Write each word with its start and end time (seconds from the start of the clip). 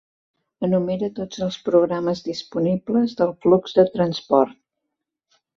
Enumera 0.67 1.09
tots 1.19 1.43
els 1.49 1.57
programes 1.67 2.25
disponibles 2.29 3.15
del 3.23 3.37
flux 3.45 3.79
de 3.81 3.89
transport. 3.99 4.61